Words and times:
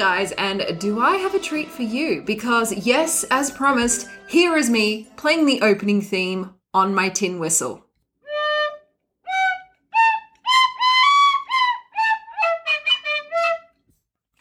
guys, 0.00 0.32
and 0.38 0.80
do 0.80 0.98
I 0.98 1.18
have 1.18 1.34
a 1.34 1.38
treat 1.38 1.68
for 1.68 1.82
you? 1.82 2.22
Because, 2.22 2.72
yes, 2.86 3.22
as 3.24 3.50
promised, 3.50 4.08
here 4.28 4.56
is 4.56 4.70
me 4.70 5.10
playing 5.18 5.44
the 5.44 5.60
opening 5.60 6.00
theme 6.00 6.54
on 6.72 6.94
my 6.94 7.10
tin 7.10 7.38
whistle. 7.38 7.84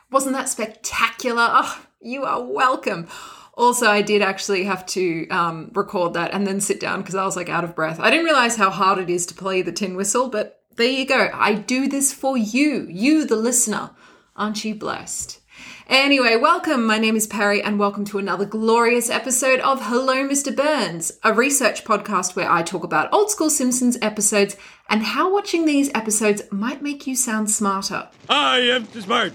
Wasn't 0.10 0.34
that 0.34 0.48
spectacular? 0.48 1.50
Oh, 1.52 1.86
you 2.00 2.24
are 2.24 2.42
welcome. 2.42 3.10
Also, 3.56 3.88
I 3.88 4.02
did 4.02 4.22
actually 4.22 4.64
have 4.64 4.86
to 4.86 5.28
um, 5.28 5.72
record 5.76 6.14
that 6.14 6.34
and 6.34 6.48
then 6.48 6.62
sit 6.62 6.80
down 6.80 7.02
because 7.02 7.16
I 7.16 7.26
was 7.26 7.36
like 7.36 7.50
out 7.50 7.66
of 7.66 7.76
breath. 7.76 8.00
I 8.00 8.10
didn't 8.10 8.24
realize 8.24 8.56
how 8.56 8.70
hard 8.70 8.98
it 8.98 9.10
is 9.10 9.26
to 9.26 9.34
play 9.34 9.62
the 9.62 9.74
tin 9.74 9.98
whistle, 9.98 10.30
but 10.30 10.64
there 10.78 10.88
you 10.88 11.06
go. 11.06 11.30
I 11.34 11.56
do 11.56 11.90
this 11.90 12.14
for 12.14 12.38
you, 12.38 12.88
you, 12.90 13.26
the 13.26 13.36
listener. 13.36 13.90
Aren't 14.38 14.64
you 14.64 14.74
blessed? 14.74 15.39
Anyway, 15.88 16.36
welcome. 16.36 16.86
My 16.86 17.00
name 17.00 17.16
is 17.16 17.28
Perrie, 17.28 17.62
and 17.64 17.80
welcome 17.80 18.06
to 18.06 18.20
another 18.20 18.46
glorious 18.46 19.10
episode 19.10 19.60
of 19.62 19.82
Hello, 19.84 20.28
Mr. 20.28 20.56
Burns, 20.56 21.12
a 21.24 21.34
research 21.34 21.84
podcast 21.84 22.36
where 22.36 22.52
I 22.52 22.62
talk 22.62 22.84
about 22.84 23.12
old 23.12 23.32
school 23.32 23.50
Simpsons 23.50 23.98
episodes 24.02 24.56
and 24.90 25.02
how 25.02 25.34
watching 25.34 25.66
these 25.66 25.90
episodes 25.96 26.44
might 26.52 26.82
make 26.82 27.08
you 27.08 27.16
sound 27.16 27.50
smarter. 27.50 28.10
I 28.30 28.60
am 28.60 28.86
smart. 28.88 29.34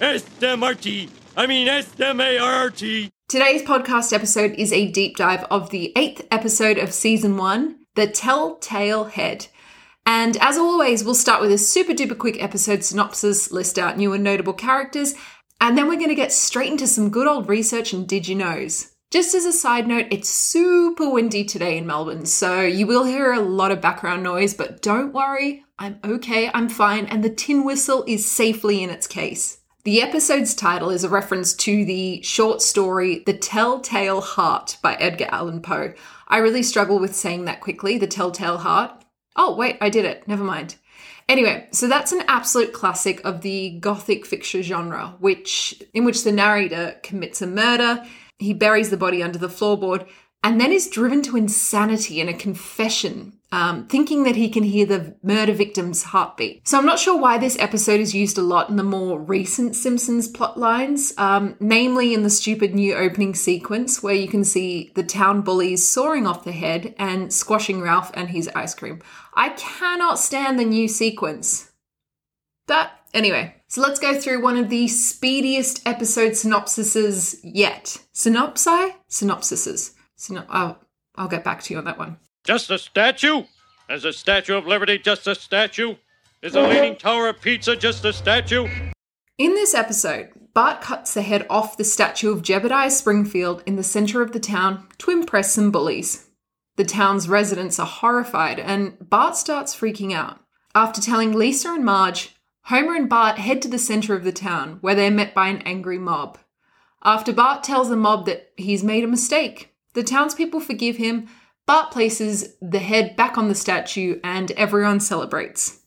S-M-R-T. 0.00 1.08
I 1.36 1.46
mean 1.46 1.68
S-M-A-R-R-T. 1.68 3.10
Today's 3.28 3.62
podcast 3.62 4.12
episode 4.12 4.54
is 4.54 4.72
a 4.72 4.90
deep 4.90 5.16
dive 5.16 5.44
of 5.50 5.70
the 5.70 5.92
eighth 5.96 6.26
episode 6.30 6.78
of 6.78 6.92
season 6.92 7.36
one, 7.36 7.80
The 7.94 8.06
Telltale 8.08 9.04
Head. 9.04 9.46
And 10.06 10.36
as 10.38 10.56
always, 10.56 11.04
we'll 11.04 11.14
start 11.14 11.40
with 11.40 11.52
a 11.52 11.58
super 11.58 11.92
duper 11.92 12.18
quick 12.18 12.42
episode 12.42 12.82
synopsis, 12.82 13.52
list 13.52 13.78
out 13.78 13.96
new 13.96 14.12
and 14.12 14.24
notable 14.24 14.54
characters, 14.54 15.14
and 15.60 15.76
then 15.76 15.88
we're 15.88 15.96
going 15.96 16.08
to 16.08 16.14
get 16.14 16.32
straight 16.32 16.70
into 16.70 16.86
some 16.86 17.10
good 17.10 17.26
old 17.26 17.48
research 17.48 17.92
and 17.92 18.08
did 18.08 18.26
you 18.26 18.34
knows. 18.34 18.92
Just 19.10 19.34
as 19.34 19.44
a 19.44 19.52
side 19.52 19.88
note, 19.88 20.06
it's 20.10 20.28
super 20.28 21.10
windy 21.10 21.44
today 21.44 21.76
in 21.76 21.86
Melbourne, 21.86 22.26
so 22.26 22.60
you 22.60 22.86
will 22.86 23.04
hear 23.04 23.32
a 23.32 23.40
lot 23.40 23.72
of 23.72 23.80
background 23.80 24.22
noise, 24.22 24.54
but 24.54 24.82
don't 24.82 25.12
worry, 25.12 25.64
I'm 25.80 25.98
okay, 26.04 26.48
I'm 26.54 26.68
fine, 26.68 27.06
and 27.06 27.24
the 27.24 27.30
tin 27.30 27.64
whistle 27.64 28.04
is 28.06 28.30
safely 28.30 28.82
in 28.82 28.90
its 28.90 29.08
case. 29.08 29.58
The 29.82 30.02
episode's 30.02 30.54
title 30.54 30.90
is 30.90 31.04
a 31.04 31.08
reference 31.08 31.54
to 31.54 31.84
the 31.84 32.22
short 32.22 32.62
story 32.62 33.22
The 33.26 33.32
Telltale 33.32 34.20
Heart 34.20 34.76
by 34.82 34.94
Edgar 34.94 35.26
Allan 35.30 35.62
Poe. 35.62 35.94
I 36.28 36.36
really 36.36 36.62
struggle 36.62 37.00
with 37.00 37.16
saying 37.16 37.46
that 37.46 37.60
quickly, 37.60 37.98
The 37.98 38.06
Telltale 38.06 38.58
Heart. 38.58 39.04
Oh, 39.34 39.56
wait, 39.56 39.78
I 39.80 39.88
did 39.88 40.04
it. 40.04 40.28
Never 40.28 40.44
mind. 40.44 40.76
Anyway, 41.30 41.64
so 41.70 41.86
that's 41.86 42.10
an 42.10 42.24
absolute 42.26 42.72
classic 42.72 43.24
of 43.24 43.42
the 43.42 43.78
gothic 43.78 44.26
fiction 44.26 44.62
genre, 44.62 45.14
which 45.20 45.80
in 45.94 46.04
which 46.04 46.24
the 46.24 46.32
narrator 46.32 46.96
commits 47.04 47.40
a 47.40 47.46
murder, 47.46 48.04
he 48.40 48.52
buries 48.52 48.90
the 48.90 48.96
body 48.96 49.22
under 49.22 49.38
the 49.38 49.46
floorboard, 49.46 50.08
and 50.42 50.60
then 50.60 50.72
is 50.72 50.88
driven 50.88 51.22
to 51.22 51.36
insanity 51.36 52.20
in 52.20 52.28
a 52.28 52.34
confession, 52.34 53.34
um, 53.52 53.86
thinking 53.88 54.22
that 54.22 54.36
he 54.36 54.48
can 54.48 54.62
hear 54.62 54.86
the 54.86 55.14
murder 55.22 55.52
victim's 55.52 56.02
heartbeat. 56.04 56.66
So 56.66 56.78
I'm 56.78 56.86
not 56.86 56.98
sure 56.98 57.18
why 57.18 57.36
this 57.36 57.58
episode 57.58 58.00
is 58.00 58.14
used 58.14 58.38
a 58.38 58.42
lot 58.42 58.70
in 58.70 58.76
the 58.76 58.82
more 58.82 59.20
recent 59.20 59.76
Simpsons 59.76 60.28
plot 60.28 60.58
lines, 60.58 61.12
um, 61.18 61.56
namely 61.60 62.14
in 62.14 62.22
the 62.22 62.30
stupid 62.30 62.74
new 62.74 62.94
opening 62.94 63.34
sequence 63.34 64.02
where 64.02 64.14
you 64.14 64.28
can 64.28 64.44
see 64.44 64.92
the 64.94 65.02
town 65.02 65.42
bullies 65.42 65.86
soaring 65.86 66.26
off 66.26 66.44
the 66.44 66.52
head 66.52 66.94
and 66.98 67.32
squashing 67.32 67.82
Ralph 67.82 68.10
and 68.14 68.30
his 68.30 68.48
ice 68.54 68.74
cream. 68.74 69.02
I 69.34 69.50
cannot 69.50 70.18
stand 70.18 70.58
the 70.58 70.64
new 70.64 70.88
sequence. 70.88 71.70
That, 72.66 72.92
anyway, 73.12 73.56
so 73.68 73.82
let's 73.82 74.00
go 74.00 74.18
through 74.18 74.42
one 74.42 74.56
of 74.56 74.70
the 74.70 74.86
speediest 74.86 75.82
episode 75.86 76.32
synopsises 76.32 77.40
yet. 77.42 77.98
Synopsi? 78.14 78.94
Synopsises. 79.10 79.94
Synop- 80.20 80.46
I'll, 80.50 80.78
I'll 81.16 81.28
get 81.28 81.42
back 81.42 81.62
to 81.62 81.74
you 81.74 81.78
on 81.78 81.84
that 81.86 81.98
one. 81.98 82.18
Just 82.44 82.70
a 82.70 82.78
statue? 82.78 83.44
Is 83.88 84.04
a 84.04 84.12
Statue 84.12 84.56
of 84.56 84.66
Liberty 84.66 84.98
just 84.98 85.26
a 85.26 85.34
statue? 85.34 85.96
Is 86.42 86.54
a 86.54 86.62
Leaning 86.62 86.96
Tower 86.96 87.28
of 87.28 87.40
Pisa 87.40 87.74
just 87.74 88.04
a 88.04 88.12
statue? 88.12 88.68
In 89.36 89.54
this 89.54 89.74
episode, 89.74 90.28
Bart 90.54 90.80
cuts 90.80 91.14
the 91.14 91.22
head 91.22 91.44
off 91.50 91.76
the 91.76 91.84
statue 91.84 92.30
of 92.30 92.42
Jebediah 92.42 92.90
Springfield 92.90 93.62
in 93.66 93.74
the 93.76 93.82
center 93.82 94.22
of 94.22 94.32
the 94.32 94.38
town 94.38 94.86
to 94.98 95.10
impress 95.10 95.54
some 95.54 95.72
bullies. 95.72 96.28
The 96.76 96.84
town's 96.84 97.28
residents 97.28 97.80
are 97.80 97.86
horrified, 97.86 98.60
and 98.60 98.96
Bart 99.00 99.36
starts 99.36 99.74
freaking 99.74 100.12
out. 100.12 100.38
After 100.74 101.00
telling 101.00 101.32
Lisa 101.32 101.70
and 101.70 101.84
Marge, 101.84 102.36
Homer 102.64 102.94
and 102.94 103.08
Bart 103.08 103.38
head 103.38 103.60
to 103.62 103.68
the 103.68 103.78
center 103.78 104.14
of 104.14 104.22
the 104.22 104.32
town, 104.32 104.78
where 104.82 104.94
they're 104.94 105.10
met 105.10 105.34
by 105.34 105.48
an 105.48 105.62
angry 105.62 105.98
mob. 105.98 106.38
After 107.02 107.32
Bart 107.32 107.64
tells 107.64 107.88
the 107.88 107.96
mob 107.96 108.26
that 108.26 108.52
he's 108.56 108.84
made 108.84 109.02
a 109.02 109.08
mistake, 109.08 109.69
the 109.94 110.02
townspeople 110.02 110.60
forgive 110.60 110.96
him. 110.96 111.28
Bart 111.66 111.90
places 111.90 112.54
the 112.60 112.78
head 112.78 113.16
back 113.16 113.38
on 113.38 113.48
the 113.48 113.54
statue, 113.54 114.18
and 114.24 114.50
everyone 114.52 115.00
celebrates. 115.00 115.80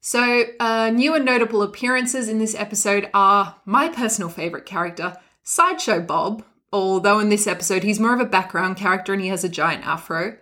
So, 0.00 0.44
uh, 0.58 0.90
new 0.90 1.14
and 1.14 1.24
notable 1.24 1.62
appearances 1.62 2.28
in 2.28 2.38
this 2.38 2.56
episode 2.56 3.08
are 3.14 3.56
my 3.64 3.88
personal 3.88 4.28
favorite 4.28 4.66
character, 4.66 5.16
Sideshow 5.44 6.00
Bob, 6.00 6.44
although 6.72 7.20
in 7.20 7.28
this 7.28 7.46
episode 7.46 7.84
he's 7.84 8.00
more 8.00 8.14
of 8.14 8.20
a 8.20 8.24
background 8.24 8.76
character 8.76 9.12
and 9.12 9.22
he 9.22 9.28
has 9.28 9.44
a 9.44 9.48
giant 9.48 9.86
afro. 9.86 10.36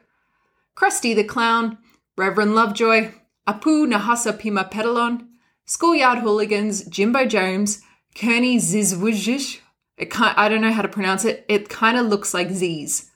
Krusty 0.75 1.15
the 1.15 1.25
Clown, 1.25 1.77
Reverend 2.17 2.55
Lovejoy, 2.55 3.13
Apu 3.47 3.87
Nahasapeemapetilon, 3.87 5.27
Schoolyard 5.67 6.21
Hooligans, 6.21 6.85
Jimbo 6.87 7.27
Jones, 7.27 7.83
Kearney 8.15 8.57
Zzyzwicz. 8.59 9.61
I 10.15 10.49
don't 10.49 10.61
know 10.61 10.73
how 10.73 10.83
to 10.83 10.89
pronounce 10.89 11.25
it. 11.25 11.45
It 11.49 11.69
kind 11.69 11.99
of 11.99 12.07
looks 12.07 12.35
like 12.35 12.51
Z's. 12.51 13.11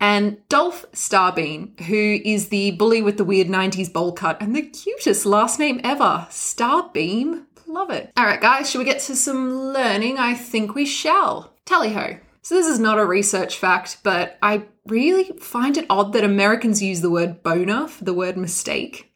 And 0.00 0.38
Dolph 0.48 0.86
Starbeam, 0.92 1.78
who 1.80 2.20
is 2.24 2.48
the 2.48 2.72
bully 2.72 3.02
with 3.02 3.16
the 3.16 3.24
weird 3.24 3.48
90s 3.48 3.92
bowl 3.92 4.12
cut 4.12 4.40
and 4.40 4.54
the 4.54 4.62
cutest 4.62 5.26
last 5.26 5.58
name 5.58 5.80
ever. 5.82 6.26
Starbeam. 6.30 7.46
Love 7.66 7.90
it. 7.90 8.12
All 8.16 8.24
right, 8.24 8.40
guys, 8.40 8.70
should 8.70 8.78
we 8.78 8.84
get 8.84 9.00
to 9.00 9.16
some 9.16 9.72
learning? 9.72 10.18
I 10.18 10.34
think 10.34 10.74
we 10.74 10.86
shall. 10.86 11.52
Tally 11.66 11.92
ho. 11.92 12.16
So, 12.42 12.54
this 12.54 12.66
is 12.66 12.78
not 12.78 12.98
a 12.98 13.04
research 13.04 13.58
fact, 13.58 13.98
but 14.02 14.38
I 14.40 14.66
really 14.86 15.32
find 15.38 15.76
it 15.76 15.84
odd 15.90 16.14
that 16.14 16.24
Americans 16.24 16.82
use 16.82 17.02
the 17.02 17.10
word 17.10 17.42
boner 17.42 17.88
for 17.88 18.04
the 18.04 18.14
word 18.14 18.38
mistake. 18.38 19.12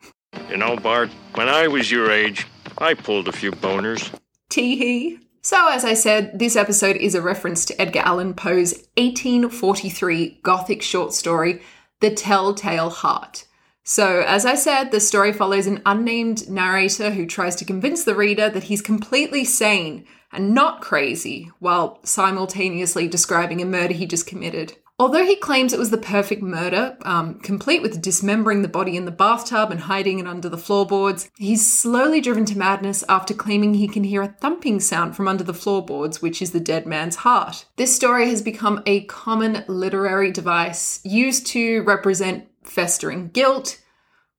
You 0.50 0.58
know, 0.58 0.76
Bart, 0.76 1.08
when 1.34 1.48
I 1.48 1.68
was 1.68 1.90
your 1.90 2.10
age, 2.10 2.46
I 2.76 2.92
pulled 2.94 3.28
a 3.28 3.32
few 3.32 3.52
boners. 3.52 4.12
Tee 4.50 4.76
hee. 4.76 5.18
So, 5.44 5.66
as 5.66 5.84
I 5.84 5.94
said, 5.94 6.38
this 6.38 6.54
episode 6.54 6.94
is 6.94 7.16
a 7.16 7.20
reference 7.20 7.64
to 7.64 7.82
Edgar 7.82 7.98
Allan 7.98 8.32
Poe's 8.32 8.74
1843 8.96 10.38
Gothic 10.44 10.82
short 10.82 11.12
story, 11.12 11.60
The 11.98 12.10
Telltale 12.10 12.90
Heart. 12.90 13.46
So, 13.82 14.20
as 14.20 14.46
I 14.46 14.54
said, 14.54 14.92
the 14.92 15.00
story 15.00 15.32
follows 15.32 15.66
an 15.66 15.82
unnamed 15.84 16.48
narrator 16.48 17.10
who 17.10 17.26
tries 17.26 17.56
to 17.56 17.64
convince 17.64 18.04
the 18.04 18.14
reader 18.14 18.48
that 18.50 18.62
he's 18.64 18.80
completely 18.80 19.44
sane 19.44 20.06
and 20.30 20.54
not 20.54 20.80
crazy 20.80 21.50
while 21.58 21.98
simultaneously 22.04 23.08
describing 23.08 23.60
a 23.60 23.66
murder 23.66 23.94
he 23.94 24.06
just 24.06 24.28
committed. 24.28 24.76
Although 25.02 25.26
he 25.26 25.34
claims 25.34 25.72
it 25.72 25.80
was 25.80 25.90
the 25.90 25.98
perfect 25.98 26.44
murder, 26.44 26.96
um, 27.02 27.40
complete 27.40 27.82
with 27.82 28.00
dismembering 28.00 28.62
the 28.62 28.68
body 28.68 28.96
in 28.96 29.04
the 29.04 29.10
bathtub 29.10 29.72
and 29.72 29.80
hiding 29.80 30.20
it 30.20 30.28
under 30.28 30.48
the 30.48 30.56
floorboards, 30.56 31.28
he's 31.36 31.66
slowly 31.66 32.20
driven 32.20 32.44
to 32.44 32.56
madness 32.56 33.02
after 33.08 33.34
claiming 33.34 33.74
he 33.74 33.88
can 33.88 34.04
hear 34.04 34.22
a 34.22 34.28
thumping 34.28 34.78
sound 34.78 35.16
from 35.16 35.26
under 35.26 35.42
the 35.42 35.52
floorboards, 35.52 36.22
which 36.22 36.40
is 36.40 36.52
the 36.52 36.60
dead 36.60 36.86
man's 36.86 37.16
heart. 37.16 37.64
This 37.74 37.96
story 37.96 38.28
has 38.28 38.42
become 38.42 38.80
a 38.86 39.02
common 39.06 39.64
literary 39.66 40.30
device 40.30 41.00
used 41.02 41.48
to 41.48 41.82
represent 41.82 42.46
festering 42.62 43.30
guilt, 43.30 43.80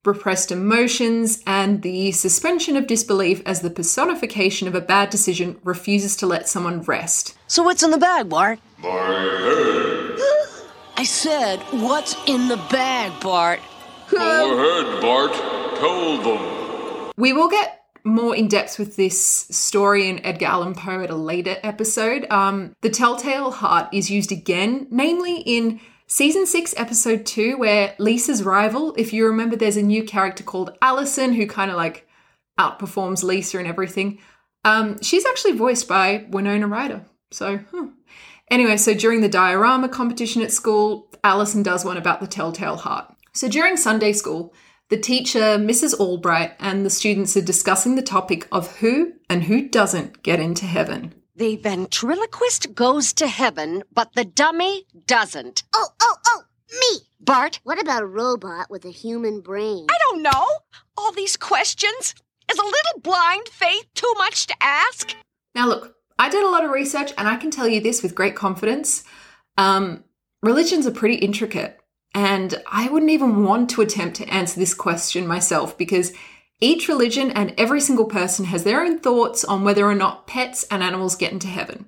repressed 0.06 0.50
emotions, 0.50 1.44
and 1.46 1.82
the 1.82 2.14
suspension 2.14 2.78
of 2.78 2.88
disbelief 2.88 3.42
as 3.46 3.60
the 3.60 3.70
personification 3.70 4.70
of 4.70 4.76
a 4.76 4.80
bad 4.80 5.10
decision 5.10 5.60
refuses 5.66 6.16
to 6.16 6.26
let 6.26 6.48
someone 6.48 6.84
rest. 6.84 7.38
So 7.48 7.64
what's 7.64 7.84
in 7.84 7.92
the 7.92 7.98
bag, 7.98 8.30
Bart? 8.30 8.60
My 8.82 8.90
head. 8.90 10.03
I 10.96 11.04
said, 11.06 11.60
what's 11.72 12.16
in 12.28 12.48
the 12.48 12.58
bag, 12.70 13.20
Bart? 13.20 13.60
Go 14.10 14.58
ahead, 14.58 15.02
Bart. 15.02 15.34
Tell 15.80 16.18
them. 16.22 17.12
We 17.18 17.34
will 17.34 17.50
get 17.50 17.82
more 18.04 18.36
in 18.36 18.48
depth 18.48 18.78
with 18.78 18.96
this 18.96 19.48
story 19.50 20.08
in 20.08 20.24
Edgar 20.26 20.46
Allan 20.46 20.76
Poe 20.76 21.02
at 21.02 21.10
a 21.10 21.16
later 21.16 21.58
episode. 21.64 22.28
Um, 22.30 22.76
the 22.82 22.90
Telltale 22.90 23.52
Heart 23.52 23.90
is 23.92 24.12
used 24.12 24.32
again, 24.32 24.88
namely 24.92 25.38
in 25.38 25.80
season 26.06 26.46
six, 26.46 26.76
episode 26.78 27.26
two, 27.26 27.58
where 27.58 27.96
Lisa's 27.98 28.44
rival, 28.44 28.94
if 28.96 29.14
you 29.14 29.26
remember, 29.26 29.56
there's 29.56 29.78
a 29.78 29.82
new 29.82 30.04
character 30.04 30.44
called 30.44 30.78
Allison 30.82 31.34
who 31.34 31.48
kind 31.48 31.72
of 31.72 31.78
like 31.78 32.08
outperforms 32.60 33.24
Lisa 33.24 33.58
and 33.58 33.68
everything. 33.68 34.20
Um, 34.64 35.02
she's 35.02 35.26
actually 35.26 35.54
voiced 35.54 35.88
by 35.88 36.26
Winona 36.30 36.68
Ryder. 36.68 37.04
So, 37.32 37.62
huh. 37.72 37.88
Anyway, 38.54 38.78
so 38.78 38.94
during 38.94 39.22
the 39.22 39.30
diorama 39.30 39.90
competition 39.90 40.42
at 40.42 40.52
school, 40.52 41.10
Allison 41.24 41.64
does 41.64 41.84
one 41.84 41.98
about 41.98 42.20
the 42.22 42.28
Telltale 42.28 42.78
Heart. 42.78 43.06
So 43.34 43.48
during 43.50 43.78
Sunday 43.78 44.14
school, 44.14 44.54
The 44.90 44.98
teacher, 45.00 45.58
Mrs. 45.58 46.00
Albright, 46.00 46.52
and 46.60 46.86
the 46.86 46.90
students 46.90 47.36
are 47.36 47.42
discussing 47.42 47.96
the 47.96 48.02
topic 48.04 48.48
of 48.52 48.78
who 48.78 49.14
and 49.28 49.44
who 49.46 49.68
doesn't 49.68 50.22
get 50.22 50.40
into 50.40 50.66
heaven. 50.66 51.16
The 51.36 51.56
ventriloquist 51.56 52.76
goes 52.76 53.12
to 53.14 53.28
heaven, 53.28 53.84
but 53.92 54.14
the 54.14 54.26
dummy 54.26 54.86
doesn't. 55.08 55.64
Oh, 55.74 55.88
oh, 56.00 56.16
oh, 56.28 56.42
me. 56.80 57.08
Bart, 57.20 57.60
What 57.64 57.82
about 57.82 58.04
a 58.04 58.06
robot 58.22 58.70
with 58.70 58.86
a 58.86 58.92
human 58.92 59.42
brain? 59.42 59.88
I 59.90 59.98
don't 60.10 60.22
know. 60.22 60.46
All 60.96 61.12
these 61.14 61.38
questions. 61.38 62.14
Is 62.52 62.60
a 62.60 62.62
little 62.62 63.00
blind 63.02 63.48
faith 63.48 63.86
too 63.96 64.14
much 64.18 64.46
to 64.48 64.56
ask? 64.62 65.16
Now, 65.56 65.68
look, 65.70 65.96
I 66.18 66.30
did 66.30 66.44
a 66.44 66.50
lot 66.50 66.64
of 66.64 66.72
research 66.72 67.12
and 67.18 67.28
I 67.28 67.38
can 67.38 67.52
tell 67.52 67.68
you 67.68 67.82
this 67.82 68.04
with 68.04 68.16
great 68.16 68.36
confidence. 68.36 69.04
Um, 69.58 70.04
religions 70.42 70.88
are 70.88 70.92
pretty 70.92 71.16
intricate, 71.16 71.80
and 72.14 72.62
I 72.72 72.90
wouldn't 72.90 73.12
even 73.12 73.44
want 73.44 73.70
to 73.72 73.82
attempt 73.82 74.18
to 74.18 74.30
answer 74.30 74.60
this 74.60 74.74
question 74.74 75.28
myself 75.28 75.78
because 75.78 76.14
each 76.60 76.88
religion 76.88 77.32
and 77.32 77.54
every 77.58 77.82
single 77.82 78.06
person 78.06 78.46
has 78.46 78.64
their 78.64 78.82
own 78.82 79.00
thoughts 79.00 79.44
on 79.44 79.64
whether 79.64 79.86
or 79.86 79.96
not 79.96 80.28
pets 80.28 80.66
and 80.72 80.84
animals 80.84 81.16
get 81.16 81.34
into 81.34 81.48
heaven. 81.48 81.88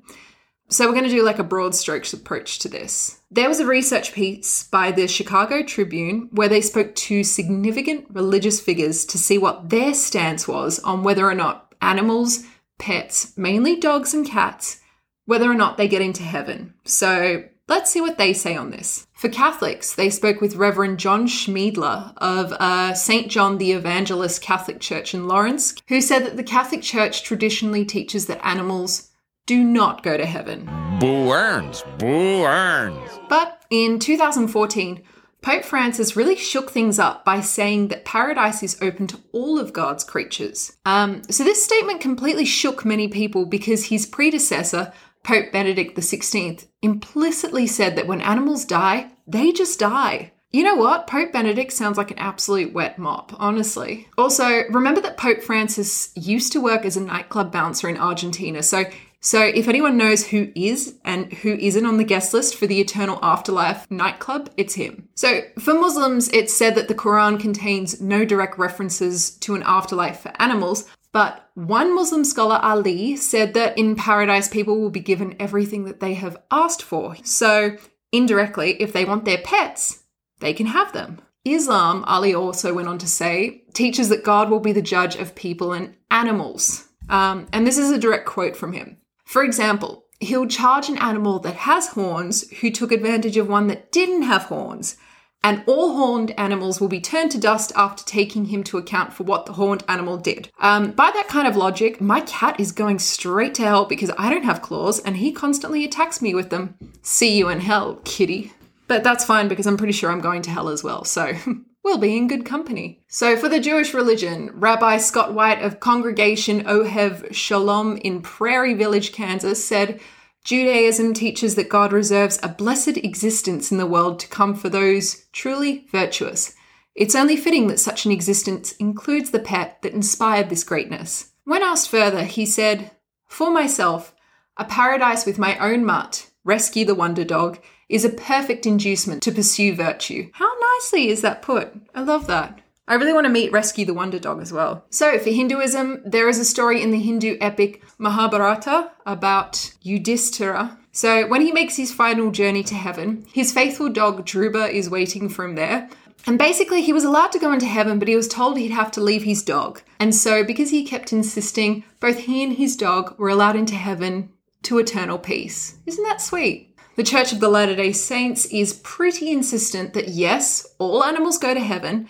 So, 0.68 0.88
we're 0.88 0.94
going 0.94 1.04
to 1.06 1.12
do 1.12 1.24
like 1.24 1.38
a 1.38 1.44
broad 1.44 1.76
strokes 1.76 2.12
approach 2.12 2.58
to 2.60 2.68
this. 2.68 3.22
There 3.30 3.48
was 3.48 3.60
a 3.60 3.68
research 3.68 4.14
piece 4.14 4.64
by 4.64 4.92
the 4.92 5.08
Chicago 5.08 5.62
Tribune 5.62 6.28
where 6.32 6.50
they 6.50 6.62
spoke 6.62 6.96
to 6.96 7.24
significant 7.24 8.08
religious 8.10 8.60
figures 8.60 9.06
to 9.06 9.20
see 9.20 9.38
what 9.38 9.70
their 9.70 9.94
stance 9.94 10.48
was 10.48 10.80
on 10.80 11.04
whether 11.04 11.30
or 11.30 11.36
not 11.36 11.76
animals, 11.82 12.44
pets, 12.78 13.38
mainly 13.38 13.76
dogs 13.76 14.14
and 14.14 14.26
cats, 14.26 14.82
whether 15.26 15.50
or 15.50 15.56
not 15.56 15.78
they 15.78 15.88
get 15.88 16.02
into 16.02 16.24
heaven. 16.24 16.74
So, 16.84 17.44
let's 17.68 17.90
see 17.90 18.02
what 18.02 18.18
they 18.18 18.34
say 18.34 18.56
on 18.56 18.70
this. 18.70 19.08
For 19.14 19.30
Catholics, 19.30 19.96
they 19.96 20.10
spoke 20.10 20.42
with 20.42 20.56
Reverend 20.56 21.00
John 21.00 21.28
Schmiedler 21.28 22.14
of 22.18 22.52
uh, 22.54 22.94
St. 22.94 23.30
John 23.30 23.58
the 23.58 23.72
Evangelist 23.72 24.42
Catholic 24.42 24.80
Church 24.80 25.14
in 25.14 25.28
Lawrence, 25.28 25.76
who 25.88 26.02
said 26.02 26.26
that 26.26 26.38
the 26.38 26.44
Catholic 26.44 26.82
Church 26.82 27.24
traditionally 27.24 27.86
teaches 27.86 28.28
that 28.28 28.46
animals 28.46 29.12
do 29.46 29.64
not 29.64 30.02
go 30.04 30.18
to 30.18 30.26
heaven. 30.26 30.66
Boo 31.00 31.32
earns. 31.32 31.84
Boo 32.00 32.44
earns. 32.44 33.20
But 33.30 33.64
in 33.70 34.00
2014, 34.00 35.04
Pope 35.46 35.64
Francis 35.64 36.16
really 36.16 36.36
shook 36.36 36.72
things 36.72 36.98
up 36.98 37.24
by 37.24 37.40
saying 37.40 37.90
that 37.90 38.04
paradise 38.04 38.64
is 38.64 38.80
open 38.82 39.06
to 39.06 39.20
all 39.32 39.60
of 39.60 39.74
God's 39.74 40.04
creatures. 40.04 40.76
Um, 40.88 41.22
so 41.30 41.44
this 41.44 41.64
statement 41.64 42.02
completely 42.02 42.46
shook 42.46 42.84
many 42.84 43.08
people 43.08 43.46
because 43.46 43.86
his 43.86 44.08
predecessor, 44.08 44.92
Pope 45.24 45.52
Benedict 45.52 45.96
XVI, 45.96 46.66
implicitly 46.82 47.68
said 47.68 47.96
that 47.96 48.08
when 48.08 48.22
animals 48.22 48.66
die, 48.66 49.12
they 49.28 49.52
just 49.52 49.80
die. 49.80 50.32
You 50.50 50.64
know 50.64 50.76
what? 50.76 51.06
Pope 51.06 51.32
Benedict 51.32 51.72
sounds 51.72 52.00
like 52.00 52.10
an 52.10 52.18
absolute 52.18 52.74
wet 52.74 52.98
mop, 52.98 53.32
honestly. 53.38 54.08
Also, 54.18 54.64
remember 54.70 55.02
that 55.02 55.18
Pope 55.18 55.44
Francis 55.44 56.12
used 56.16 56.54
to 56.54 56.62
work 56.62 56.86
as 56.86 56.98
a 56.98 57.02
nightclub 57.02 57.52
bouncer 57.52 57.88
in 57.88 57.98
Argentina, 57.98 58.64
so 58.64 58.86
so 59.26 59.42
if 59.42 59.68
anyone 59.68 59.98
knows 59.98 60.28
who 60.28 60.52
is 60.54 61.00
and 61.04 61.34
who 61.34 61.56
isn't 61.56 61.86
on 61.88 61.98
the 61.98 62.04
guest 62.04 62.32
list 62.32 62.56
for 62.56 62.68
the 62.68 62.80
Eternal 62.80 63.18
Afterlife 63.24 63.90
nightclub, 63.90 64.52
it's 64.56 64.76
him. 64.76 65.10
So 65.16 65.42
for 65.58 65.74
Muslims, 65.74 66.30
it's 66.30 66.54
said 66.54 66.76
that 66.76 66.90
the 66.90 66.94
Quran 66.94 67.40
contains 67.40 68.00
no 68.00 68.24
direct 68.24 68.60
references 68.60 69.32
to 69.38 69.56
an 69.56 69.64
afterlife 69.66 70.20
for 70.20 70.32
animals, 70.40 70.88
but 71.12 71.50
one 71.56 71.96
Muslim 71.96 72.24
scholar, 72.24 72.60
Ali, 72.62 73.16
said 73.16 73.56
that 73.56 73.76
in 73.80 73.96
paradise 73.96 74.48
people 74.48 74.80
will 74.80 74.92
be 74.92 75.00
given 75.00 75.36
everything 75.40 75.86
that 75.86 76.02
they 76.02 76.14
have 76.14 76.38
asked 76.52 76.84
for. 76.84 77.16
So 77.24 77.78
indirectly, 78.12 78.80
if 78.80 78.94
they 78.94 79.06
want 79.06 79.26
their 79.26 79.40
pets, 79.40 80.04
they 80.40 80.54
can 80.54 80.68
have 80.68 80.94
them. 80.94 81.20
Islam, 81.44 82.04
Ali 82.04 82.36
also 82.36 82.76
went 82.76 82.88
on 82.88 83.00
to 83.00 83.08
say, 83.08 83.64
teaches 83.74 84.10
that 84.10 84.24
God 84.24 84.52
will 84.52 84.60
be 84.60 84.72
the 84.72 84.84
judge 84.84 85.16
of 85.16 85.34
people 85.34 85.74
and 85.74 85.96
animals. 86.12 86.90
Um, 87.10 87.48
and 87.52 87.66
this 87.66 87.80
is 87.80 87.90
a 87.90 87.98
direct 87.98 88.28
quote 88.28 88.56
from 88.56 88.74
him. 88.74 88.98
For 89.26 89.44
example, 89.44 90.06
he'll 90.20 90.48
charge 90.48 90.88
an 90.88 90.98
animal 90.98 91.40
that 91.40 91.56
has 91.56 91.90
horns 91.90 92.50
who 92.60 92.72
took 92.72 92.92
advantage 92.92 93.38
of 93.38 93.50
one 93.50 93.68
that 93.68 93.92
didn't 93.92 94.24
have 94.24 94.44
horns, 94.44 94.98
and 95.44 95.64
all 95.68 95.96
horned 95.96 96.32
animals 96.40 96.82
will 96.82 96.88
be 96.88 97.00
turned 97.00 97.30
to 97.32 97.38
dust 97.38 97.72
after 97.76 98.04
taking 98.04 98.46
him 98.46 98.64
to 98.64 98.80
account 98.80 99.14
for 99.14 99.24
what 99.24 99.46
the 99.46 99.54
horned 99.54 99.84
animal 99.88 100.18
did. 100.18 100.50
Um, 100.60 100.92
by 100.92 101.12
that 101.14 101.28
kind 101.28 101.48
of 101.48 101.56
logic, 101.56 102.02
my 102.02 102.22
cat 102.22 102.60
is 102.60 102.72
going 102.72 102.98
straight 102.98 103.54
to 103.56 103.62
hell 103.62 103.86
because 103.86 104.10
I 104.18 104.32
don't 104.32 104.44
have 104.44 104.64
claws 104.64 105.00
and 105.00 105.18
he 105.18 105.32
constantly 105.32 105.86
attacks 105.86 106.20
me 106.20 106.34
with 106.34 106.50
them. 106.50 106.76
See 107.04 107.38
you 107.38 107.50
in 107.50 107.60
hell, 107.60 108.02
kitty. 108.06 108.54
But 108.88 109.04
that's 109.04 109.26
fine 109.26 109.48
because 109.48 109.68
I'm 109.68 109.78
pretty 109.78 109.94
sure 109.94 110.12
I'm 110.12 110.22
going 110.22 110.42
to 110.44 110.50
hell 110.50 110.70
as 110.70 110.84
well, 110.84 111.04
so 111.04 111.34
we'll 111.86 111.98
be 112.00 112.18
in 112.18 112.28
good 112.28 112.44
company. 112.44 113.00
So, 113.08 113.38
for 113.38 113.48
the 113.48 113.60
Jewish 113.60 113.94
religion, 113.94 114.50
Rabbi 114.56 114.98
Scott 114.98 115.36
White 115.36 115.62
of 115.62 115.80
Congregation 115.80 116.64
Ohev 116.64 117.32
Shalom 117.32 117.98
in 117.98 118.22
Prairie 118.22 118.74
Village, 118.74 119.14
Kansas, 119.14 119.64
said 119.64 120.02
Judaism 120.44 121.14
teaches 121.14 121.54
that 121.56 121.70
God 121.70 121.94
reserves 121.94 122.40
a 122.42 122.50
blessed 122.50 122.98
existence 122.98 123.72
in 123.72 123.78
the 123.78 123.86
world 123.86 124.20
to 124.20 124.28
come 124.28 124.56
for 124.56 124.68
those 124.68 125.28
truly 125.32 125.86
virtuous. 125.92 126.56
It's 126.96 127.16
only 127.16 127.38
fitting 127.38 127.68
that 127.68 127.80
such 127.80 128.06
an 128.06 128.12
existence 128.12 128.72
includes 128.74 129.30
the 129.30 129.40
pet 129.40 129.82
that 129.84 129.94
inspired 129.94 130.50
this 130.50 130.64
greatness. 130.64 131.34
When 131.44 131.62
asked 131.62 131.90
further, 131.90 132.24
he 132.24 132.48
said, 132.48 132.92
For 133.28 133.52
myself, 133.52 134.16
a 134.58 134.66
paradise 134.66 135.26
with 135.26 135.38
my 135.38 135.56
own 135.60 135.86
mutt, 135.86 136.32
rescue 136.44 136.86
the 136.86 136.96
wonder 136.96 137.24
dog, 137.24 137.60
is 137.90 138.04
a 138.04 138.10
perfect 138.10 138.66
inducement 138.66 139.22
to 139.24 139.32
pursue 139.32 139.76
virtue. 139.76 140.32
How 140.34 140.60
nicely 140.76 141.10
is 141.10 141.22
that 141.22 141.42
put? 141.42 141.74
I 141.94 142.02
love 142.02 142.28
that. 142.28 142.62
I 142.88 142.96
really 142.96 143.14
want 143.14 143.26
to 143.26 143.34
meet 143.34 143.52
Rescue 143.52 143.86
the 143.86 143.96
Wonder 143.96 144.20
Dog 144.20 144.42
as 144.42 144.54
well. 144.54 144.86
So, 144.92 145.18
for 145.18 145.32
Hinduism, 145.32 146.04
there 146.06 146.30
is 146.30 146.38
a 146.38 146.46
story 146.46 146.84
in 146.84 146.92
the 146.92 147.00
Hindu 147.00 147.38
epic 147.42 147.82
Mahabharata 147.98 148.92
about 149.08 149.74
Yudhishthira. 149.82 150.78
So, 150.92 151.28
when 151.28 151.42
he 151.42 151.52
makes 151.52 151.78
his 151.78 151.92
final 151.92 152.30
journey 152.30 152.64
to 152.64 152.76
heaven, 152.76 153.26
his 153.34 153.52
faithful 153.52 153.90
dog 153.90 154.26
Druba 154.26 154.72
is 154.72 154.90
waiting 154.90 155.30
for 155.30 155.46
him 155.46 155.56
there. 155.56 155.90
And 156.28 156.38
basically, 156.38 156.84
he 156.84 156.94
was 156.94 157.04
allowed 157.04 157.32
to 157.32 157.40
go 157.40 157.52
into 157.52 157.66
heaven, 157.66 157.98
but 157.98 158.08
he 158.08 158.16
was 158.16 158.28
told 158.28 158.58
he'd 158.58 158.70
have 158.70 158.92
to 158.92 159.02
leave 159.02 159.24
his 159.24 159.42
dog. 159.42 159.82
And 160.00 160.14
so, 160.14 160.44
because 160.44 160.70
he 160.70 160.86
kept 160.86 161.12
insisting, 161.12 161.84
both 162.00 162.20
he 162.20 162.44
and 162.44 162.54
his 162.54 162.76
dog 162.76 163.18
were 163.18 163.30
allowed 163.30 163.56
into 163.56 163.76
heaven 163.76 164.30
to 164.64 164.78
eternal 164.78 165.18
peace. 165.18 165.78
Isn't 165.88 166.04
that 166.04 166.22
sweet? 166.22 166.75
The 166.96 167.04
Church 167.04 167.34
of 167.34 167.42
the 167.42 167.50
Latter 167.50 167.76
day 167.76 167.92
Saints 167.92 168.46
is 168.46 168.80
pretty 168.82 169.30
insistent 169.30 169.94
that 169.94 170.08
yes, 170.08 170.66
all 170.80 171.04
animals 171.04 171.38
go 171.38 171.54
to 171.54 171.60
heaven. 171.60 172.08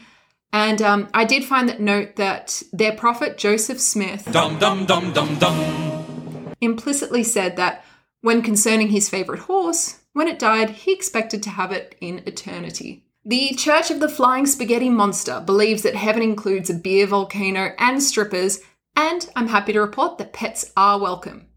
And 0.54 0.80
um, 0.80 1.10
I 1.12 1.26
did 1.26 1.44
find 1.44 1.68
that 1.68 1.82
note 1.82 2.18
that 2.18 2.62
their 2.72 2.92
prophet 2.92 3.36
Joseph 3.36 3.80
Smith 3.80 4.30
Dum 4.32 4.60
dum 4.60 4.86
dum 4.86 5.12
dum 5.12 5.40
dum. 5.40 6.54
implicitly 6.62 7.24
said 7.24 7.58
that 7.58 7.84
when 8.22 8.44
concerning 8.44 8.90
his 8.90 9.10
favorite 9.10 9.42
horse, 9.42 10.02
when 10.14 10.28
it 10.28 10.38
died, 10.38 10.70
he 10.70 10.94
expected 10.94 11.42
to 11.44 11.50
have 11.50 11.72
it 11.72 11.96
in 12.00 12.22
eternity. 12.28 13.04
The 13.26 13.56
Church 13.56 13.90
of 13.90 14.00
the 14.00 14.08
Flying 14.08 14.46
Spaghetti 14.46 14.90
Monster 14.90 15.42
believes 15.44 15.82
that 15.82 15.96
heaven 15.96 16.22
includes 16.22 16.70
a 16.70 16.76
beer 16.76 17.08
volcano 17.08 17.72
and 17.80 18.04
strippers, 18.04 18.60
and 18.96 19.28
I'm 19.36 19.48
happy 19.48 19.74
to 19.74 19.82
report 19.82 20.20
that 20.20 20.32
pets 20.32 20.72
are 20.78 21.00
welcome. 21.00 21.48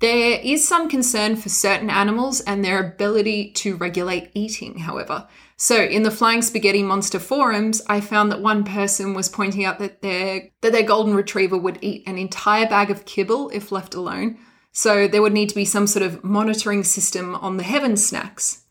There 0.00 0.40
is 0.42 0.66
some 0.66 0.88
concern 0.88 1.36
for 1.36 1.50
certain 1.50 1.90
animals 1.90 2.40
and 2.40 2.64
their 2.64 2.80
ability 2.80 3.52
to 3.52 3.76
regulate 3.76 4.30
eating, 4.32 4.78
however. 4.78 5.28
So, 5.58 5.76
in 5.82 6.04
the 6.04 6.10
Flying 6.10 6.40
Spaghetti 6.40 6.82
Monster 6.82 7.18
forums, 7.18 7.82
I 7.86 8.00
found 8.00 8.32
that 8.32 8.40
one 8.40 8.64
person 8.64 9.12
was 9.12 9.28
pointing 9.28 9.66
out 9.66 9.78
that 9.78 10.00
their 10.00 10.48
that 10.62 10.72
their 10.72 10.84
golden 10.84 11.14
retriever 11.14 11.58
would 11.58 11.78
eat 11.82 12.02
an 12.06 12.16
entire 12.16 12.66
bag 12.66 12.90
of 12.90 13.04
kibble 13.04 13.50
if 13.50 13.70
left 13.70 13.94
alone. 13.94 14.38
So, 14.72 15.06
there 15.06 15.20
would 15.20 15.34
need 15.34 15.50
to 15.50 15.54
be 15.54 15.66
some 15.66 15.86
sort 15.86 16.02
of 16.02 16.24
monitoring 16.24 16.82
system 16.82 17.34
on 17.34 17.58
the 17.58 17.62
heaven 17.62 17.98
snacks. 17.98 18.62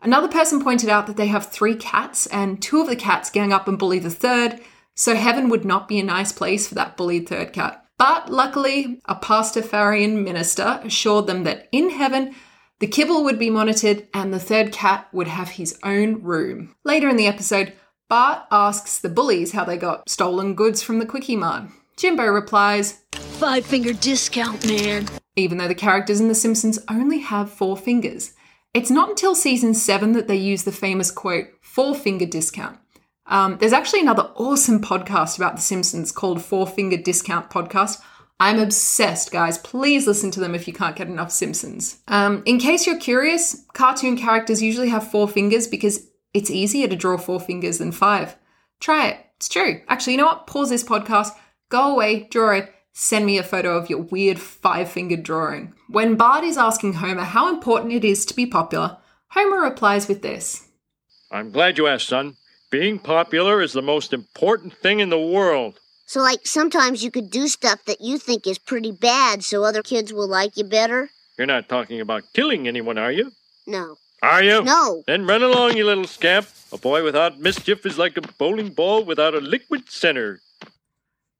Another 0.00 0.28
person 0.28 0.64
pointed 0.64 0.88
out 0.88 1.06
that 1.06 1.18
they 1.18 1.26
have 1.26 1.52
three 1.52 1.74
cats, 1.74 2.26
and 2.28 2.62
two 2.62 2.80
of 2.80 2.88
the 2.88 2.96
cats 2.96 3.28
gang 3.28 3.52
up 3.52 3.68
and 3.68 3.78
bully 3.78 3.98
the 3.98 4.08
third, 4.08 4.58
so 4.94 5.14
heaven 5.14 5.50
would 5.50 5.66
not 5.66 5.86
be 5.86 5.98
a 5.98 6.02
nice 6.02 6.32
place 6.32 6.66
for 6.66 6.76
that 6.76 6.96
bullied 6.96 7.28
third 7.28 7.52
cat. 7.52 7.84
But 7.98 8.30
luckily, 8.30 9.00
a 9.06 9.16
Pastafarian 9.16 10.22
minister 10.24 10.80
assured 10.84 11.26
them 11.26 11.44
that 11.44 11.68
in 11.72 11.90
heaven, 11.90 12.34
the 12.78 12.86
kibble 12.86 13.24
would 13.24 13.38
be 13.38 13.50
monitored 13.50 14.06
and 14.14 14.32
the 14.32 14.38
third 14.38 14.70
cat 14.72 15.08
would 15.12 15.26
have 15.26 15.50
his 15.50 15.76
own 15.82 16.22
room. 16.22 16.76
Later 16.84 17.08
in 17.08 17.16
the 17.16 17.26
episode, 17.26 17.72
Bart 18.08 18.42
asks 18.52 19.00
the 19.00 19.08
bullies 19.08 19.52
how 19.52 19.64
they 19.64 19.76
got 19.76 20.08
stolen 20.08 20.54
goods 20.54 20.82
from 20.82 21.00
the 21.00 21.06
Kwik-E-Mart. 21.06 21.64
Jimbo 21.96 22.24
replies, 22.26 23.02
Five 23.12 23.66
finger 23.66 23.92
discount, 23.92 24.64
man. 24.66 25.06
even 25.34 25.58
though 25.58 25.68
the 25.68 25.74
characters 25.74 26.20
in 26.20 26.28
The 26.28 26.34
Simpsons 26.34 26.78
only 26.88 27.18
have 27.18 27.50
four 27.50 27.76
fingers. 27.76 28.32
It's 28.74 28.90
not 28.90 29.08
until 29.08 29.34
season 29.34 29.74
seven 29.74 30.12
that 30.12 30.28
they 30.28 30.36
use 30.36 30.62
the 30.62 30.72
famous 30.72 31.10
quote, 31.10 31.46
four 31.60 31.94
finger 31.94 32.26
discount. 32.26 32.78
Um, 33.28 33.58
there's 33.58 33.72
actually 33.72 34.00
another 34.00 34.30
awesome 34.34 34.80
podcast 34.80 35.36
about 35.36 35.56
The 35.56 35.62
Simpsons 35.62 36.10
called 36.10 36.42
Four 36.42 36.66
Finger 36.66 36.96
Discount 36.96 37.50
Podcast. 37.50 38.00
I'm 38.40 38.58
obsessed, 38.58 39.30
guys. 39.30 39.58
Please 39.58 40.06
listen 40.06 40.30
to 40.32 40.40
them 40.40 40.54
if 40.54 40.66
you 40.66 40.72
can't 40.72 40.96
get 40.96 41.08
enough 41.08 41.30
Simpsons. 41.30 41.98
Um, 42.08 42.42
in 42.46 42.58
case 42.58 42.86
you're 42.86 42.98
curious, 42.98 43.64
cartoon 43.74 44.16
characters 44.16 44.62
usually 44.62 44.88
have 44.88 45.10
four 45.10 45.28
fingers 45.28 45.66
because 45.66 46.08
it's 46.32 46.50
easier 46.50 46.88
to 46.88 46.96
draw 46.96 47.18
four 47.18 47.40
fingers 47.40 47.78
than 47.78 47.92
five. 47.92 48.36
Try 48.80 49.08
it. 49.08 49.26
It's 49.36 49.48
true. 49.48 49.82
Actually, 49.88 50.14
you 50.14 50.18
know 50.18 50.26
what? 50.26 50.46
Pause 50.46 50.70
this 50.70 50.84
podcast, 50.84 51.30
go 51.68 51.92
away, 51.92 52.28
draw 52.30 52.52
it, 52.56 52.72
send 52.92 53.26
me 53.26 53.38
a 53.38 53.44
photo 53.44 53.76
of 53.76 53.88
your 53.90 54.02
weird 54.02 54.38
five 54.38 54.90
fingered 54.90 55.22
drawing. 55.22 55.74
When 55.88 56.16
Bart 56.16 56.44
is 56.44 56.56
asking 56.56 56.94
Homer 56.94 57.22
how 57.22 57.48
important 57.48 57.92
it 57.92 58.04
is 58.04 58.24
to 58.26 58.34
be 58.34 58.46
popular, 58.46 58.98
Homer 59.28 59.60
replies 59.60 60.08
with 60.08 60.22
this 60.22 60.68
I'm 61.30 61.50
glad 61.50 61.78
you 61.78 61.86
asked, 61.86 62.08
son. 62.08 62.36
Being 62.70 62.98
popular 62.98 63.62
is 63.62 63.72
the 63.72 63.82
most 63.82 64.12
important 64.12 64.74
thing 64.74 65.00
in 65.00 65.08
the 65.08 65.18
world. 65.18 65.80
So, 66.04 66.20
like, 66.20 66.46
sometimes 66.46 67.02
you 67.02 67.10
could 67.10 67.30
do 67.30 67.48
stuff 67.48 67.84
that 67.86 68.00
you 68.02 68.18
think 68.18 68.46
is 68.46 68.58
pretty 68.58 68.92
bad 68.92 69.42
so 69.42 69.64
other 69.64 69.82
kids 69.82 70.12
will 70.12 70.28
like 70.28 70.56
you 70.56 70.64
better? 70.64 71.08
You're 71.38 71.46
not 71.46 71.68
talking 71.68 72.00
about 72.00 72.24
killing 72.34 72.68
anyone, 72.68 72.98
are 72.98 73.12
you? 73.12 73.32
No. 73.66 73.96
Are 74.22 74.42
you? 74.42 74.62
No. 74.64 75.02
Then 75.06 75.26
run 75.26 75.42
along, 75.42 75.76
you 75.76 75.86
little 75.86 76.06
scamp. 76.06 76.48
A 76.72 76.76
boy 76.76 77.02
without 77.02 77.38
mischief 77.40 77.86
is 77.86 77.96
like 77.96 78.16
a 78.18 78.22
bowling 78.38 78.70
ball 78.70 79.04
without 79.04 79.34
a 79.34 79.40
liquid 79.40 79.88
center. 79.88 80.40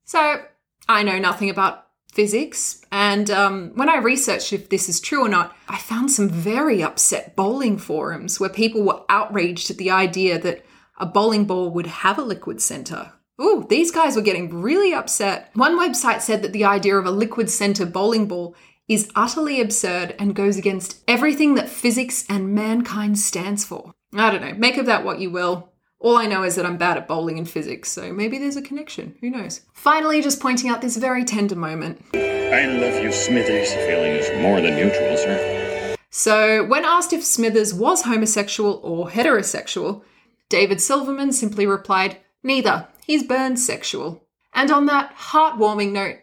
So, 0.05 0.43
I 0.89 1.03
know 1.03 1.19
nothing 1.19 1.51
about 1.51 1.87
physics, 2.11 2.83
and 2.91 3.31
um, 3.31 3.73
when 3.75 3.91
I 3.91 3.99
researched 3.99 4.55
if 4.55 4.71
this 4.71 4.89
is 4.89 4.99
true 4.99 5.27
or 5.27 5.29
not, 5.29 5.55
I 5.69 5.77
found 5.77 6.11
some 6.11 6.31
very 6.31 6.83
upset 6.83 7.37
bowling 7.37 7.77
forums 7.77 8.41
where 8.41 8.49
people 8.49 8.83
were 8.83 9.03
outraged 9.11 9.71
at 9.71 9.77
the 9.77 9.91
idea 9.91 10.39
that 10.39 10.65
a 10.99 11.07
bowling 11.07 11.47
ball 11.47 11.71
would 11.71 11.87
have 11.87 12.19
a 12.19 12.23
liquid 12.23 12.61
center. 12.61 13.13
Ooh, 13.41 13.65
these 13.69 13.91
guys 13.91 14.17
were 14.17 14.23
getting 14.23 14.61
really 14.61 14.93
upset. 14.93 15.51
One 15.55 15.79
website 15.79 16.21
said 16.23 16.43
that 16.43 16.53
the 16.53 16.65
idea 16.65 16.97
of 16.97 17.07
a 17.07 17.11
liquid 17.11 17.49
center 17.49 17.87
bowling 17.87 18.27
ball 18.27 18.57
is 18.89 19.11
utterly 19.15 19.61
absurd 19.61 20.15
and 20.19 20.35
goes 20.35 20.57
against 20.57 21.03
everything 21.07 21.55
that 21.55 21.69
physics 21.69 22.25
and 22.29 22.55
mankind 22.55 23.19
stands 23.19 23.65
for. 23.65 23.93
I 24.15 24.31
don't 24.31 24.41
know, 24.41 24.55
make 24.55 24.77
of 24.77 24.87
that 24.87 25.05
what 25.05 25.21
you 25.21 25.31
will. 25.31 25.73
All 26.01 26.17
I 26.17 26.27
know 26.27 26.45
is 26.45 26.55
that 26.55 26.65
I'm 26.65 26.79
bad 26.79 26.97
at 26.97 27.09
bowling 27.09 27.39
and 27.39 27.49
physics, 27.49 27.91
so 27.91 28.13
maybe 28.13 28.39
there's 28.39 28.57
a 28.57 28.63
connection. 28.63 29.17
Who 29.21 29.31
knows? 29.31 29.63
Finally, 29.75 30.23
just 30.23 30.41
pointing 30.41 30.71
out 30.71 30.81
this 30.81 30.97
very 30.97 31.25
tender 31.25 31.57
moment. 31.57 32.01
I 32.15 32.67
love 32.67 33.03
you, 33.03 33.13
Smithers. 33.13 33.73
Feelings 33.75 34.27
more 34.41 34.61
than 34.61 34.77
mutual, 34.77 35.17
sir. 35.17 35.97
So, 36.11 36.65
when 36.65 36.85
asked 36.85 37.13
if 37.13 37.25
Smithers 37.25 37.75
was 37.75 38.03
homosexual 38.03 38.81
or 38.83 39.09
heterosexual, 39.09 40.03
David 40.49 40.81
Silverman 40.81 41.33
simply 41.33 41.67
replied, 41.67 42.19
Neither. 42.43 42.89
He's 43.07 43.23
Burns-sexual. 43.23 44.23
And 44.55 44.71
on 44.71 44.87
that 44.87 45.17
heartwarming 45.17 45.93
note, 45.93 46.19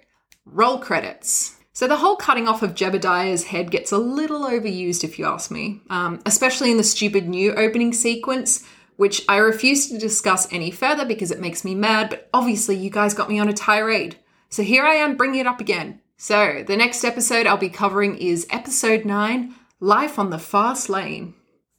roll 0.46 0.80
credits. 0.80 1.58
So 1.74 1.88
the 1.88 1.98
whole 1.98 2.16
cutting 2.16 2.48
off 2.48 2.64
of 2.64 2.74
Jebediah's 2.74 3.46
head 3.46 3.70
gets 3.70 3.92
a 3.92 3.98
little 3.98 4.44
overused, 4.44 5.04
if 5.04 5.20
you 5.20 5.26
ask 5.26 5.52
me, 5.52 5.82
um, 5.90 6.22
especially 6.26 6.72
in 6.72 6.78
the 6.78 6.84
stupid 6.84 7.28
new 7.28 7.54
opening 7.54 7.92
sequence, 7.92 8.66
which 8.96 9.26
I 9.28 9.38
refuse 9.38 9.90
to 9.90 9.98
discuss 9.98 10.52
any 10.54 10.72
further 10.72 11.06
because 11.06 11.32
it 11.32 11.42
makes 11.42 11.66
me 11.66 11.76
mad, 11.76 12.10
but 12.10 12.30
obviously 12.34 12.78
you 12.78 12.90
guys 12.90 13.14
got 13.14 13.30
me 13.30 13.40
on 13.40 13.50
a 13.50 13.54
tirade. 13.54 14.16
So 14.50 14.64
here 14.64 14.86
I 14.86 14.96
am 14.96 15.18
bringing 15.18 15.42
it 15.42 15.48
up 15.48 15.60
again. 15.60 16.00
So 16.18 16.64
the 16.66 16.78
next 16.78 17.04
episode 17.04 17.46
I'll 17.46 17.58
be 17.58 17.70
covering 17.70 18.18
is 18.18 18.48
episode 18.50 19.04
9 19.04 19.54
Life 19.82 20.18
on 20.18 20.30
the 20.30 20.40
Fast 20.40 20.90
Lane. 20.90 21.34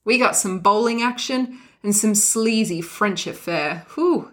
We 0.04 0.18
got 0.18 0.36
some 0.36 0.60
bowling 0.60 1.00
action 1.00 1.58
and 1.86 1.94
some 1.94 2.14
sleazy 2.16 2.82
French 2.82 3.26
affair. 3.28 3.86
Whew. 3.94 4.32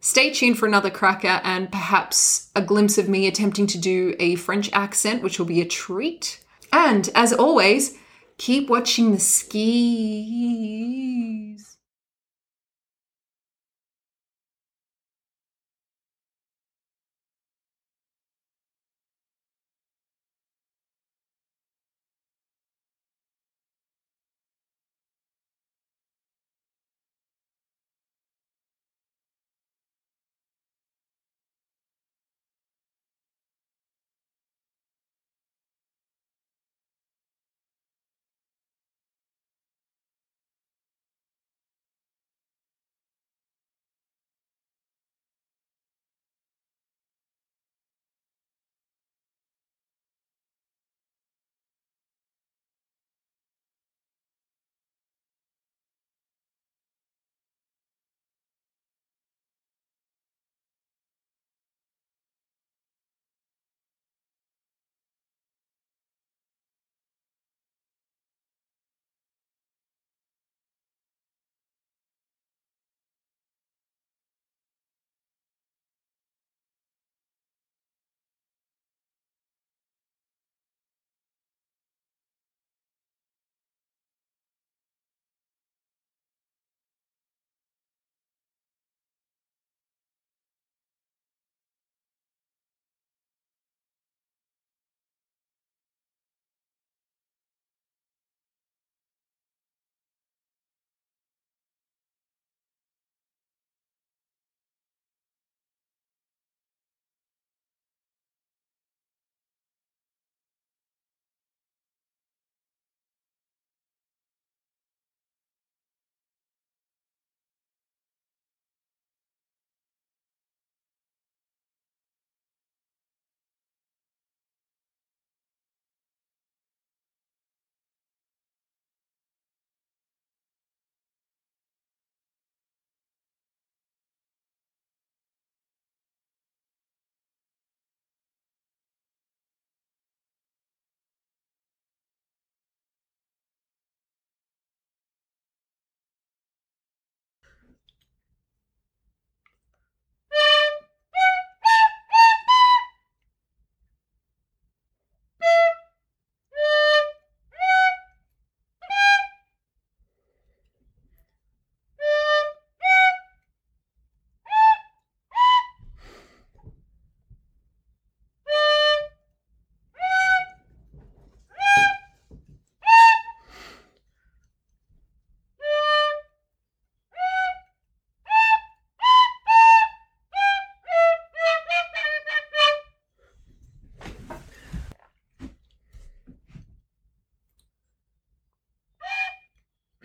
Stay 0.00 0.32
tuned 0.32 0.58
for 0.58 0.66
another 0.66 0.90
cracker 0.90 1.40
and 1.44 1.70
perhaps 1.70 2.50
a 2.56 2.62
glimpse 2.62 2.96
of 2.96 3.10
me 3.10 3.26
attempting 3.26 3.66
to 3.68 3.78
do 3.78 4.16
a 4.18 4.36
French 4.36 4.70
accent, 4.72 5.22
which 5.22 5.38
will 5.38 5.44
be 5.44 5.60
a 5.60 5.66
treat. 5.66 6.42
And 6.72 7.10
as 7.14 7.34
always, 7.34 7.98
keep 8.38 8.70
watching 8.70 9.12
the 9.12 9.20
skis. 9.20 9.84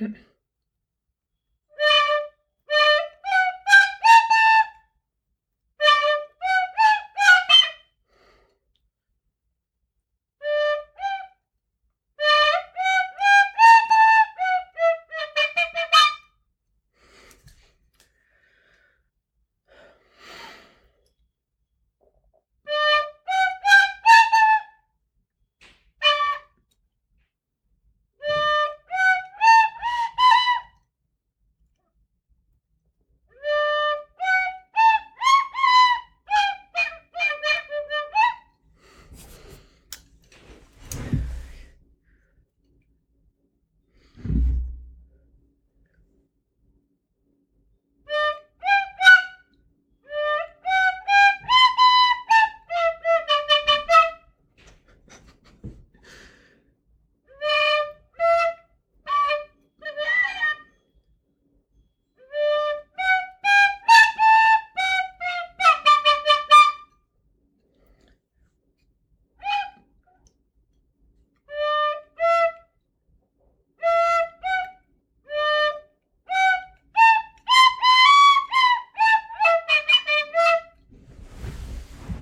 Mm-hmm. 0.01 0.13